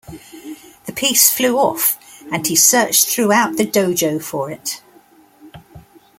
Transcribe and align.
The 0.87 0.93
piece 0.93 1.29
flew 1.31 1.57
off, 1.59 1.95
and 2.31 2.47
he 2.47 2.55
searched 2.55 3.07
throughout 3.07 3.57
the 3.57 3.67
dojo 3.67 4.19
for 4.19 4.49
it. 4.49 4.81